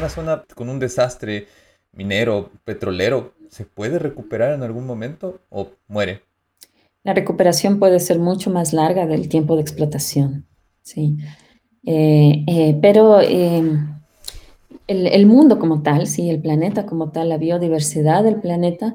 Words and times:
una 0.00 0.08
zona 0.08 0.44
con 0.54 0.68
un 0.68 0.78
desastre 0.78 1.46
minero, 1.92 2.50
petrolero, 2.64 3.34
¿se 3.48 3.64
puede 3.64 3.98
recuperar 3.98 4.54
en 4.54 4.62
algún 4.62 4.86
momento 4.86 5.40
o 5.50 5.68
muere? 5.88 6.22
La 7.02 7.14
recuperación 7.14 7.78
puede 7.78 8.00
ser 8.00 8.18
mucho 8.18 8.50
más 8.50 8.72
larga 8.72 9.06
del 9.06 9.28
tiempo 9.28 9.56
de 9.56 9.62
explotación, 9.62 10.46
sí. 10.82 11.16
Eh, 11.84 12.44
eh, 12.46 12.78
pero 12.80 13.20
em, 13.20 13.94
el, 14.86 15.26
mundo 15.26 15.58
como 15.58 15.82
tal, 15.82 16.06
sí, 16.06 16.28
el 16.28 16.40
planeta 16.40 16.86
como 16.86 17.10
tal, 17.10 17.28
la 17.28 17.38
biodiversidad 17.38 18.24
del 18.24 18.36
planeta, 18.40 18.94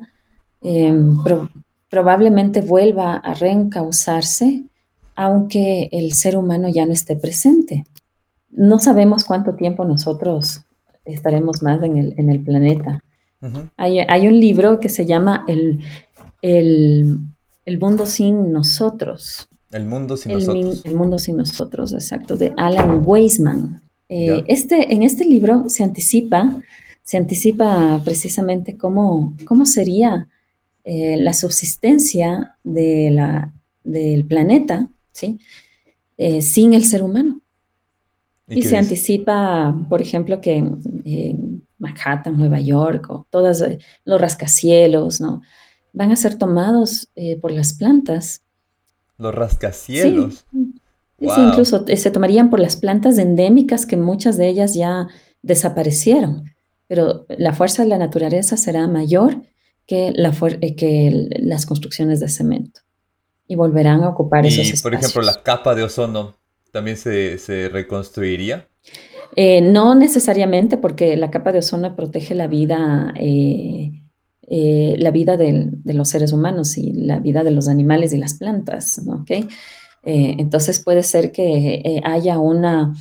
em, 0.62 1.18
probablemente 1.90 2.62
vuelva 2.62 3.16
a 3.16 3.34
reencauzarse, 3.34 4.64
aunque 5.16 5.90
el 5.92 6.14
ser 6.14 6.36
humano 6.38 6.68
ya 6.70 6.86
no 6.86 6.94
esté 6.94 7.16
presente. 7.16 7.86
No 8.50 8.80
sabemos 8.80 9.24
cuánto 9.24 9.56
tiempo 9.56 9.86
nosotros 9.86 10.66
estaremos 11.06 11.62
más 11.64 11.82
en 11.84 12.30
el, 12.30 12.40
planeta. 12.42 13.02
hay, 13.78 14.28
un 14.28 14.40
libro 14.40 14.80
que 14.80 14.90
se 14.90 15.06
llama 15.06 15.46
El, 15.48 15.82
el 16.42 17.20
el 17.66 17.80
mundo 17.80 18.06
sin 18.06 18.52
nosotros. 18.52 19.48
El 19.72 19.86
mundo 19.86 20.16
sin 20.18 20.34
nosotros. 20.34 20.86
El 20.86 20.96
mundo 20.96 21.18
sin 21.18 21.38
nosotros, 21.38 21.94
exacto, 21.94 22.38
de 22.38 22.54
Alan 22.58 23.02
Weisman. 23.04 23.82
Eh, 24.08 24.44
este, 24.48 24.94
en 24.94 25.02
este 25.02 25.26
libro 25.26 25.66
se 25.68 25.84
anticipa, 25.84 26.62
se 27.04 27.18
anticipa 27.18 28.00
precisamente 28.06 28.78
cómo, 28.78 29.34
cómo 29.46 29.66
sería 29.66 30.28
eh, 30.84 31.18
la 31.18 31.34
subsistencia 31.34 32.56
de 32.64 33.10
la, 33.10 33.52
del 33.84 34.26
planeta 34.26 34.88
¿sí? 35.12 35.40
Eh, 36.18 36.44
sin 36.44 36.76
el 36.76 36.86
ser 36.86 37.02
humano. 37.02 37.42
Y, 38.48 38.62
se 38.62 38.78
anticipa, 38.78 39.76
por 39.90 40.02
ejemplo, 40.02 40.40
que 40.40 40.58
en 40.58 41.66
Manhattan, 41.80 42.38
Nueva 42.38 42.60
York, 42.60 43.10
o 43.10 43.26
todos 43.30 43.64
los 44.04 44.22
rascacielos, 44.22 45.20
¿no? 45.20 45.42
van 45.96 46.12
a 46.12 46.16
ser 46.16 46.38
tomados 46.38 47.10
eh, 47.16 47.40
por 47.40 47.52
las 47.52 47.74
plantas. 47.74 48.44
Los 49.18 49.34
rascacielos. 49.34 50.46
Sí, 50.52 51.28
incluso 51.38 51.86
eh, 51.88 51.98
se 51.98 52.12
tomarían 52.12 52.50
por 52.50 52.60
las 52.60 52.76
plantas 52.76 53.18
endémicas 53.18 53.86
que 53.86 53.96
muchas 53.96 54.38
de 54.38 54.50
ellas 54.50 54.76
ya 54.76 55.08
desaparecieron, 55.42 56.52
pero 56.88 57.26
la 57.30 57.54
fuerza 57.54 57.84
de 57.84 57.90
la 57.90 57.98
naturaleza 57.98 58.58
será 58.58 58.88
mayor 58.88 59.42
que, 59.88 60.12
la 60.14 60.34
eh, 60.62 60.76
que 60.76 61.30
las 61.40 61.66
construcciones 61.66 62.20
de 62.20 62.28
cemento 62.28 62.82
y 63.48 63.56
volverán 63.56 64.04
a 64.04 64.10
ocupar 64.10 64.46
esos 64.46 64.60
espacios. 64.60 64.82
por 64.82 64.94
ejemplo, 64.96 65.22
la 65.22 65.42
capa 65.44 65.76
de 65.76 65.84
ozono 65.84 66.36
también 66.76 66.98
se, 66.98 67.40
se 67.40 67.70
reconstruiría. 67.70 68.68
no 69.64 69.96
necesariamente 69.96 70.78
porque 70.78 71.18
la 71.18 71.32
capa 71.32 71.52
de 71.52 71.60
ozono 71.60 71.96
protege 71.96 72.36
la 72.36 72.48
vida 72.48 73.14
eh, 74.48 74.96
la 75.00 75.10
vida 75.10 75.38
de 75.38 75.72
los 75.86 76.10
seres 76.10 76.32
humanos 76.32 76.78
y 76.78 76.94
la 76.94 77.18
vida 77.20 77.44
de 77.44 77.50
los 77.50 77.68
animales 77.68 78.14
y 78.14 78.18
las 78.18 78.36
plantas. 78.36 79.02
Eh, 80.04 80.36
entonces 80.38 80.80
puede 80.80 81.02
ser 81.02 81.32
que 81.32 81.82
eh, 81.84 82.02
haya 82.04 82.38
una, 82.38 82.94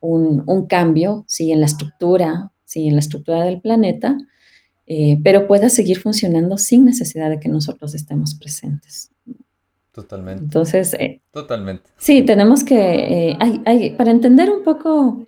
un, 0.00 0.66
cambio, 0.66 1.24
¿sí? 1.28 1.52
En 1.52 1.60
la 1.60 1.66
estructura, 1.66 2.50
¿sí? 2.64 2.88
En 2.88 2.94
la 2.94 3.00
estructura 3.00 3.44
del 3.44 3.60
planeta, 3.60 4.18
pero 5.24 5.46
pueda 5.46 5.70
seguir 5.70 6.00
funcionando 6.00 6.58
sin 6.58 6.84
necesidad 6.84 7.30
de 7.30 7.40
que 7.40 7.48
nosotros 7.48 7.94
estemos 7.94 8.34
presentes. 8.34 9.11
Totalmente. 9.92 10.44
Entonces, 10.44 10.96
totalmente. 11.30 11.90
Sí, 11.98 12.22
tenemos 12.22 12.64
que, 12.64 13.36
para 13.98 14.10
entender 14.10 14.50
un 14.50 14.62
poco 14.62 15.26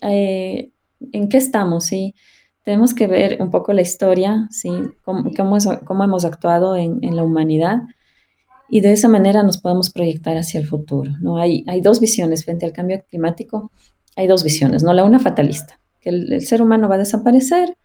en 0.00 1.28
qué 1.28 1.36
estamos, 1.38 1.84
¿sí? 1.84 2.14
tenemos 2.64 2.94
que 2.94 3.06
ver 3.06 3.38
un 3.40 3.50
poco 3.50 3.72
la 3.72 3.82
historia, 3.82 4.48
¿sí? 4.50 4.70
cómo, 5.04 5.30
cómo, 5.84 6.04
hemos 6.04 6.24
actuado 6.24 6.76
en, 6.76 7.16
la 7.16 7.24
humanidad 7.24 7.82
y 8.68 8.80
de 8.80 8.92
esa 8.92 9.08
manera 9.08 9.42
nos 9.42 9.58
podemos 9.58 9.90
proyectar 9.90 10.36
hacia 10.36 10.60
el 10.60 10.66
futuro. 10.66 11.12
¿no? 11.20 11.38
Hay, 11.38 11.64
hay 11.66 11.80
dos 11.80 12.00
visiones 12.00 12.44
frente 12.44 12.64
al 12.64 12.72
cambio 12.72 13.04
climático, 13.08 13.72
hay 14.16 14.26
dos 14.26 14.44
visiones, 14.44 14.82
¿no? 14.82 14.92
la 14.92 15.04
una 15.04 15.18
fatalista, 15.18 15.80
que 16.00 16.10
el, 16.10 16.40
ser 16.42 16.62
humano 16.62 16.88
va 16.88 16.94
a 16.96 16.98
desaparecer 16.98 17.76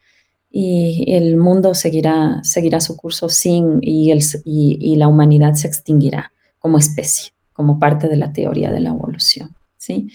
y 0.50 1.06
el 1.14 1.38
mundo 1.38 1.74
seguirá, 1.74 2.40
seguirá 2.44 2.80
su 2.80 2.96
curso 2.96 3.30
sin 3.30 3.80
y, 3.82 4.12
el, 4.12 4.22
y, 4.46 4.96
la 4.96 5.08
humanidad 5.08 5.54
se 5.54 5.68
extinguirá 5.68 6.32
como 6.60 6.78
especie, 6.78 7.34
como 7.54 7.80
parte 7.80 8.08
de 8.08 8.16
la 8.16 8.32
teoría 8.32 8.72
de 8.72 8.80
la 8.80 8.90
evolución. 8.90 9.56
¿sí? 9.78 10.10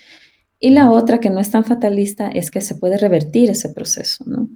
Y 0.58 0.70
la 0.70 0.90
otra 0.90 1.18
que 1.18 1.30
no 1.30 1.40
es 1.40 1.50
tan 1.50 1.64
fatalista 1.64 2.28
es 2.28 2.50
que 2.50 2.60
se 2.60 2.76
puede 2.76 2.96
revertir 2.96 3.50
ese 3.50 3.68
proceso, 3.68 4.24
¿no? 4.26 4.48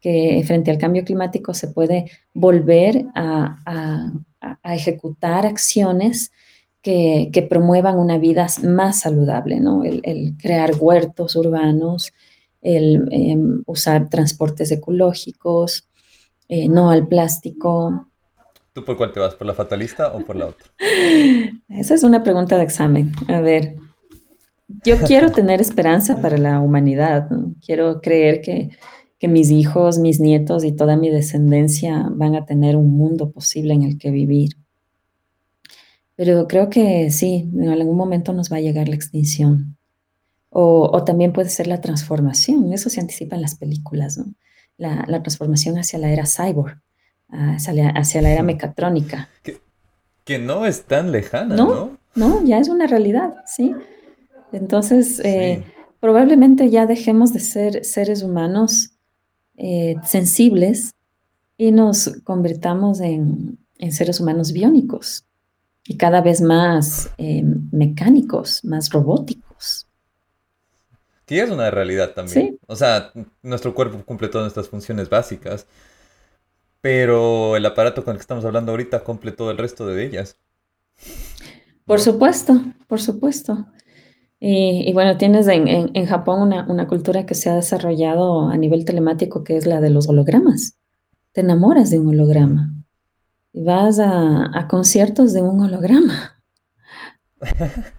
que 0.00 0.42
frente 0.46 0.70
al 0.70 0.78
cambio 0.78 1.04
climático 1.04 1.54
se 1.54 1.68
puede 1.68 2.10
volver 2.34 3.06
a, 3.14 4.12
ejecutar 4.62 5.46
acciones 5.46 6.30
que, 6.82 7.46
promuevan 7.48 7.98
una 7.98 8.18
vida 8.18 8.46
más 8.62 9.00
saludable, 9.00 9.58
¿no? 9.58 9.82
el, 9.82 10.34
crear 10.38 10.72
huertos 10.78 11.34
urbanos, 11.34 12.12
el 12.66 13.08
em, 13.12 13.62
usar 13.66 14.08
transportes 14.10 14.72
ecológicos, 14.72 15.88
eh, 16.48 16.68
no 16.68 16.90
al 16.90 17.06
plástico. 17.06 18.08
¿Tú 18.72 18.84
por 18.84 18.96
cuál 18.96 19.12
te 19.12 19.20
vas? 19.20 19.34
¿Por 19.34 19.46
la 19.46 19.54
fatalista 19.54 20.12
o 20.12 20.24
por 20.24 20.36
la 20.36 20.46
otra? 20.48 20.66
Esa 21.68 21.94
es 21.94 22.02
una 22.02 22.22
pregunta 22.22 22.56
de 22.56 22.64
examen. 22.64 23.12
A 23.28 23.40
ver, 23.40 23.76
yo 24.84 24.98
quiero 24.98 25.30
tener 25.30 25.60
esperanza 25.60 26.20
para 26.20 26.38
la 26.38 26.60
humanidad. 26.60 27.28
Quiero 27.64 28.00
creer 28.00 28.40
que, 28.40 28.70
mis 29.28 29.50
hijos, 29.50 29.98
mis 29.98 30.20
nietos 30.20 30.64
y 30.64 30.70
toda 30.70 30.96
mi 30.96 31.10
descendencia 31.10 32.06
van 32.10 32.36
a 32.36 32.46
tener 32.46 32.76
un 32.76 32.90
mundo 32.90 33.32
posible 33.32 33.74
en 33.74 33.82
el 33.82 33.98
que 33.98 34.10
vivir. 34.10 34.50
Pero 36.14 36.46
creo 36.46 36.70
que 36.70 37.10
sí, 37.10 37.50
en 37.54 37.68
algún 37.68 37.96
momento 37.96 38.32
nos 38.32 38.52
va 38.52 38.58
a 38.58 38.60
llegar 38.60 38.88
la 38.88 38.94
extinción. 38.94 39.75
O, 40.58 41.04
también 41.04 41.34
puede 41.34 41.50
ser 41.50 41.66
la 41.66 41.82
transformación. 41.82 42.72
Eso 42.72 42.88
se 42.88 42.98
anticipa 42.98 43.36
en 43.36 43.42
las 43.42 43.56
películas, 43.56 44.16
¿no? 44.16 44.32
La, 44.78 45.04
transformación 45.22 45.76
hacia 45.76 45.98
la 45.98 46.10
era 46.10 46.24
cyborg, 46.24 46.80
hacia 47.28 47.74
la, 47.74 47.88
hacia 47.90 48.22
la 48.22 48.30
era 48.30 48.42
mecatrónica. 48.42 49.28
Que, 50.24 50.38
no 50.38 50.64
es 50.64 50.84
tan 50.84 51.12
lejana, 51.12 51.56
¿no? 51.56 51.66
No, 51.66 51.98
no 52.14 52.44
ya 52.46 52.58
es 52.58 52.70
una 52.70 52.86
realidad, 52.86 53.34
sí. 53.44 53.74
Entonces, 54.50 55.20
eh, 55.22 55.62
probablemente 56.00 56.70
ya 56.70 56.86
dejemos 56.86 57.34
de 57.34 57.40
ser 57.40 57.84
seres 57.84 58.22
humanos 58.22 58.92
eh, 59.58 59.96
sensibles 60.04 60.92
y 61.58 61.70
nos 61.70 62.08
convirtamos 62.24 63.00
en, 63.00 63.58
seres 63.90 64.20
humanos 64.20 64.52
biónicos 64.52 65.26
y 65.86 65.98
cada 65.98 66.22
vez 66.22 66.40
más 66.40 67.10
eh, 67.18 67.42
mecánicos, 67.72 68.64
más 68.64 68.88
robóticos. 68.88 69.86
Sí, 71.26 71.38
es 71.40 71.50
una 71.50 71.70
realidad 71.70 72.14
también. 72.14 72.58
O 72.66 72.76
sea, 72.76 73.12
nuestro 73.42 73.74
cuerpo 73.74 74.02
cumple 74.04 74.28
todas 74.28 74.44
nuestras 74.44 74.68
funciones 74.68 75.08
básicas, 75.08 75.66
pero 76.80 77.56
el 77.56 77.66
aparato 77.66 78.04
con 78.04 78.12
el 78.12 78.18
que 78.18 78.22
estamos 78.22 78.44
hablando 78.44 78.70
ahorita 78.70 79.02
cumple 79.02 79.32
todo 79.32 79.50
el 79.50 79.58
resto 79.58 79.86
de 79.86 80.04
ellas. 80.04 80.38
Por 81.84 82.00
supuesto, 82.00 82.60
por 82.86 83.00
supuesto. 83.00 83.66
Y, 84.38 84.92
bueno, 84.92 85.16
tienes 85.16 85.48
en, 85.48 86.06
Japón 86.06 86.42
una, 86.42 86.86
cultura 86.86 87.24
que 87.24 87.34
se 87.34 87.48
ha 87.48 87.54
desarrollado 87.54 88.48
a 88.48 88.56
nivel 88.56 88.84
telemático 88.84 89.42
que 89.42 89.56
es 89.56 89.66
la 89.66 89.80
de 89.80 89.90
los 89.90 90.08
hologramas. 90.08 90.78
Te 91.32 91.40
enamoras 91.40 91.90
de 91.90 91.98
un 91.98 92.08
holograma 92.08 92.74
y 93.52 93.64
vas 93.64 93.98
a, 93.98 94.66
conciertos 94.68 95.32
de 95.32 95.42
un 95.42 95.60
holograma. 95.60 96.42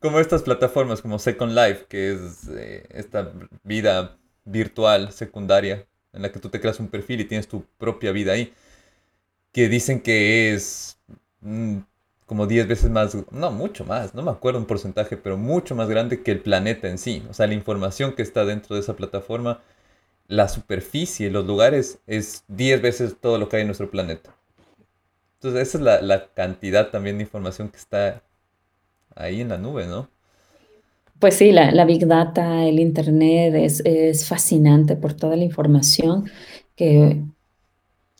como 0.00 0.18
estas 0.18 0.42
plataformas 0.42 1.02
como 1.02 1.18
Second 1.18 1.52
Life, 1.52 1.86
que 1.88 2.12
es 2.12 2.48
eh, 2.48 2.86
esta 2.90 3.32
vida 3.64 4.18
virtual 4.44 5.12
secundaria 5.12 5.86
en 6.12 6.22
la 6.22 6.32
que 6.32 6.40
tú 6.40 6.48
te 6.48 6.60
creas 6.60 6.80
un 6.80 6.88
perfil 6.88 7.20
y 7.20 7.24
tienes 7.24 7.48
tu 7.48 7.64
propia 7.78 8.12
vida 8.12 8.32
ahí, 8.32 8.52
que 9.52 9.68
dicen 9.68 10.00
que 10.00 10.54
es 10.54 10.98
mm, 11.40 11.78
como 12.26 12.46
10 12.46 12.66
veces 12.68 12.90
más, 12.90 13.16
no, 13.30 13.50
mucho 13.50 13.84
más, 13.84 14.14
no 14.14 14.22
me 14.22 14.30
acuerdo 14.30 14.58
un 14.58 14.66
porcentaje, 14.66 15.16
pero 15.16 15.36
mucho 15.36 15.74
más 15.74 15.88
grande 15.88 16.22
que 16.22 16.32
el 16.32 16.40
planeta 16.40 16.88
en 16.88 16.98
sí. 16.98 17.22
O 17.28 17.34
sea, 17.34 17.46
la 17.46 17.54
información 17.54 18.14
que 18.14 18.22
está 18.22 18.44
dentro 18.44 18.74
de 18.74 18.80
esa 18.82 18.96
plataforma, 18.96 19.60
la 20.28 20.48
superficie, 20.48 21.30
los 21.30 21.46
lugares, 21.46 22.00
es 22.06 22.44
10 22.48 22.82
veces 22.82 23.16
todo 23.20 23.38
lo 23.38 23.48
que 23.48 23.56
hay 23.56 23.62
en 23.62 23.68
nuestro 23.68 23.90
planeta. 23.90 24.34
Entonces, 25.34 25.68
esa 25.68 25.78
es 25.78 25.84
la, 25.84 26.02
la 26.02 26.32
cantidad 26.32 26.90
también 26.90 27.18
de 27.18 27.24
información 27.24 27.68
que 27.68 27.76
está 27.76 28.22
ahí 29.16 29.40
en 29.40 29.48
la 29.48 29.58
nube, 29.58 29.86
¿no? 29.86 30.08
Pues 31.18 31.36
sí, 31.36 31.52
la, 31.52 31.70
la 31.70 31.84
Big 31.84 32.06
Data, 32.06 32.66
el 32.66 32.80
Internet 32.80 33.54
es, 33.54 33.80
es, 33.84 34.26
fascinante 34.26 34.96
por 34.96 35.14
toda 35.14 35.36
la 35.36 35.44
información 35.44 36.28
que, 36.74 37.22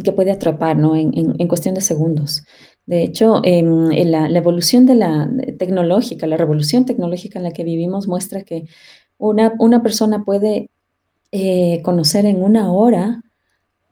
que 0.04 0.12
puede 0.12 0.30
atrapar 0.30 0.76
¿no? 0.76 0.94
en, 0.94 1.16
en, 1.18 1.34
en 1.36 1.48
cuestión 1.48 1.74
de 1.74 1.80
segundos. 1.80 2.44
De 2.86 3.02
hecho, 3.02 3.40
em, 3.44 3.90
la, 4.10 4.28
evolución 4.28 4.86
de 4.86 4.96
la 4.96 5.30
tecnológica, 5.58 6.26
la 6.26 6.36
revolución 6.36 6.84
tecnológica 6.84 7.38
en 7.38 7.44
la 7.44 7.52
que 7.52 7.64
vivimos 7.64 8.08
muestra 8.08 8.42
que 8.42 8.66
una, 9.18 9.52
una 9.58 9.82
persona 9.82 10.24
puede 10.24 10.70
eh, 11.30 11.80
conocer 11.82 12.26
en 12.26 12.42
una 12.42 12.72
hora, 12.72 13.22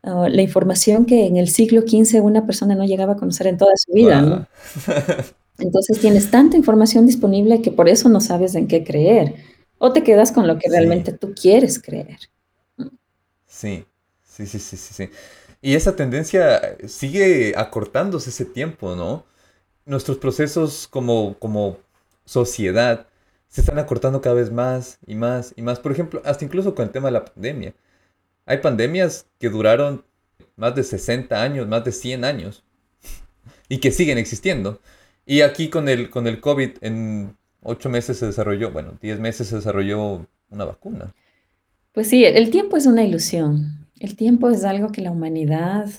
ah, 0.02 0.28
la 0.28 0.42
información 0.42 1.06
que 1.06 1.26
en 1.26 1.36
el 1.36 1.48
siglo 1.48 1.82
XV 1.82 2.20
una 2.22 2.46
persona 2.46 2.74
no 2.74 2.84
llegaba 2.84 3.14
a 3.14 3.16
conocer 3.16 3.46
en 3.46 3.58
toda 3.58 3.72
su 3.76 3.92
vida, 3.92 4.22
¿no? 4.22 4.46
Entonces, 5.60 6.00
tienes 6.00 6.30
tanta 6.30 6.56
información 6.56 7.06
disponible 7.06 7.62
que 7.62 7.72
por 7.72 7.88
eso 7.88 8.08
no 8.08 8.20
sabes 8.20 8.54
en 8.54 8.68
qué 8.68 8.84
creer, 8.84 9.34
o 9.78 9.92
te 9.92 10.02
quedas 10.02 10.32
con 10.32 10.46
lo 10.46 10.58
que 10.58 10.68
Sí. 10.68 10.70
realmente 10.70 11.12
tú 11.12 11.34
quieres 11.34 11.80
creer. 11.80 12.18
Sí, 13.46 13.84
sí, 14.22 14.46
sí, 14.46 14.58
sí, 14.58 14.76
sí, 14.76 14.94
sí. 14.94 15.10
Y 15.60 15.74
esa 15.74 15.96
tendencia 15.96 16.76
sigue 16.88 17.54
acortándose 17.56 18.30
ese 18.30 18.44
tiempo, 18.44 18.94
¿no? 18.96 19.26
Nuestros 19.86 20.18
procesos 20.18 20.88
como, 20.88 21.38
como 21.38 21.78
sociedad 22.24 23.08
se 23.48 23.62
están 23.62 23.78
acortando 23.78 24.20
cada 24.22 24.36
vez 24.36 24.52
más 24.52 24.98
y 25.06 25.16
más 25.16 25.54
y 25.56 25.62
más. 25.62 25.80
Por 25.80 25.92
ejemplo, 25.92 26.22
hasta 26.24 26.44
incluso 26.44 26.74
con 26.74 26.86
el 26.86 26.92
tema 26.92 27.08
de 27.08 27.12
la 27.14 27.26
pandemia. 27.26 27.74
Hay 28.46 28.58
pandemias 28.58 29.26
que 29.40 29.50
duraron 29.50 30.04
más 30.56 30.74
de 30.76 30.84
60 30.84 31.42
años, 31.42 31.68
más 31.68 31.84
de 31.84 31.92
100 31.92 32.24
años 32.24 32.64
y 33.68 33.78
que 33.78 33.92
siguen 33.92 34.18
existiendo. 34.18 34.80
Y 35.26 35.40
aquí 35.42 35.70
con 35.70 35.88
el, 35.88 36.10
con 36.10 36.26
el 36.26 36.40
COVID 36.40 36.70
en 36.82 37.36
8 37.62 37.88
meses 37.90 38.18
se 38.18 38.26
desarrolló, 38.26 38.72
bueno, 38.72 38.98
10 39.00 39.20
meses 39.20 39.48
se 39.48 39.56
desarrolló 39.56 40.26
una 40.50 40.64
vacuna. 40.64 41.14
Pues 41.92 42.08
sí, 42.08 42.24
el 42.24 42.50
tiempo 42.50 42.76
es 42.76 42.86
una 42.86 43.02
ilusión. 43.04 43.88
El 43.98 44.16
tiempo 44.16 44.50
es 44.50 44.64
algo 44.64 44.90
que 44.92 45.02
la 45.02 45.10
humanidad 45.10 45.90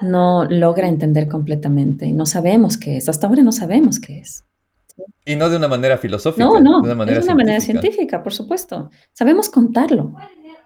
no 0.00 0.44
logra 0.44 0.88
entender 0.88 1.28
completamente, 1.28 2.10
no 2.12 2.26
sabemos 2.26 2.76
qué 2.78 2.96
es, 2.96 3.08
hasta 3.08 3.26
ahora 3.28 3.42
no 3.42 3.52
sabemos 3.52 4.00
qué 4.00 4.18
es. 4.18 4.44
Y 5.24 5.36
no 5.36 5.48
de 5.50 5.56
una 5.56 5.68
manera 5.68 5.98
No, 5.98 6.00
filosófica, 6.00 6.60
de 6.60 6.70
una 6.80 6.80
no, 6.80 6.92
es 6.92 6.96
manera 6.96 7.20
una 7.22 7.34
manera 7.34 7.60
científica. 7.60 7.60
científica, 7.60 8.22
por 8.22 8.32
supuesto. 8.34 8.90
Sabemos 9.12 9.48
contarlo, 9.50 10.14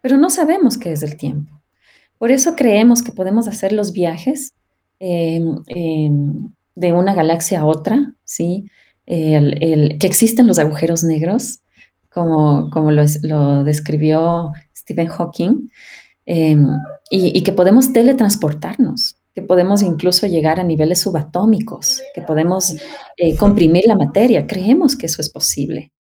pero 0.02 0.16
no 0.16 0.30
sabemos 0.30 0.78
qué 0.78 0.92
es 0.92 1.02
el 1.02 1.16
tiempo. 1.16 1.62
Por 2.18 2.30
eso 2.32 2.56
creemos 2.56 3.02
que 3.02 3.12
podemos 3.12 3.48
hacer 3.48 3.72
los 3.72 3.92
viajes, 3.92 4.54
em, 5.00 5.62
em, 5.66 6.52
de 6.78 6.92
una 6.92 7.12
galaxia 7.12 7.60
a 7.60 7.66
otra, 7.66 8.14
¿sí? 8.24 8.70
Que 9.06 9.98
existen 10.02 10.46
los 10.46 10.58
agujeros 10.58 11.02
negros, 11.02 11.60
como 12.08 12.70
como 12.70 12.92
lo 12.92 13.02
es 13.02 13.22
lo 13.24 13.64
describió 13.64 14.52
Stephen 14.76 15.08
Hawking, 15.08 15.70
em, 16.26 16.68
y 17.10 17.36
y 17.38 17.42
que 17.42 17.52
podemos 17.52 17.92
teletransportarnos, 17.92 19.16
que 19.34 19.42
podemos 19.42 19.82
incluso 19.82 20.26
llegar 20.26 20.60
a 20.60 20.64
niveles 20.64 21.00
subatómicos, 21.00 22.00
que 22.14 22.22
podemos, 22.22 22.74
eh, 23.16 23.36
comprimir 23.36 23.84
la 23.86 23.96
materia. 23.96 24.46
Creemos 24.46 24.96
que 24.96 25.06
eso 25.06 25.20
es 25.22 25.30
posible. 25.30 25.92